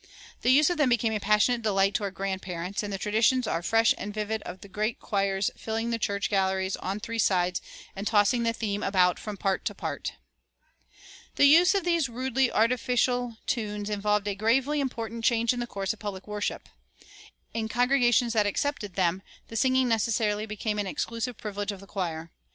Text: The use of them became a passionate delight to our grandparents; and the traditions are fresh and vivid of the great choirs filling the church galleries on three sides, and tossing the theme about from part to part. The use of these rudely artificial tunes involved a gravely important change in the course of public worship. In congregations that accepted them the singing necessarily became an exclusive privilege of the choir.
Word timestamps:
The 0.41 0.49
use 0.49 0.71
of 0.71 0.77
them 0.79 0.89
became 0.89 1.13
a 1.13 1.19
passionate 1.19 1.61
delight 1.61 1.93
to 1.93 2.03
our 2.03 2.09
grandparents; 2.09 2.81
and 2.81 2.91
the 2.91 2.97
traditions 2.97 3.45
are 3.45 3.61
fresh 3.61 3.93
and 3.99 4.11
vivid 4.11 4.41
of 4.47 4.61
the 4.61 4.67
great 4.67 4.99
choirs 4.99 5.51
filling 5.55 5.91
the 5.91 5.99
church 5.99 6.27
galleries 6.27 6.75
on 6.77 6.99
three 6.99 7.19
sides, 7.19 7.61
and 7.95 8.07
tossing 8.07 8.41
the 8.41 8.51
theme 8.51 8.81
about 8.81 9.19
from 9.19 9.37
part 9.37 9.63
to 9.65 9.75
part. 9.75 10.13
The 11.35 11.45
use 11.45 11.75
of 11.75 11.83
these 11.83 12.09
rudely 12.09 12.51
artificial 12.51 13.37
tunes 13.45 13.91
involved 13.91 14.27
a 14.27 14.33
gravely 14.33 14.79
important 14.79 15.23
change 15.23 15.53
in 15.53 15.59
the 15.59 15.67
course 15.67 15.93
of 15.93 15.99
public 15.99 16.27
worship. 16.27 16.67
In 17.53 17.67
congregations 17.69 18.33
that 18.33 18.47
accepted 18.47 18.95
them 18.95 19.21
the 19.49 19.55
singing 19.55 19.87
necessarily 19.87 20.47
became 20.47 20.79
an 20.79 20.87
exclusive 20.87 21.37
privilege 21.37 21.71
of 21.71 21.79
the 21.79 21.85
choir. 21.85 22.31